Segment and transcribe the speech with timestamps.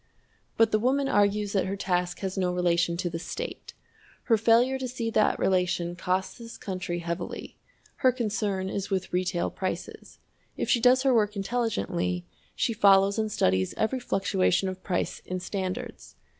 [0.57, 3.75] But the woman argues that her task has no relation to the state.
[4.23, 7.55] Her failure to see that relation costs this country heavily.
[7.97, 10.17] Her concern is with retail prices.
[10.57, 12.25] If she does her work intelligently,
[12.55, 16.15] she follows and studies every fluctuation of price in standards.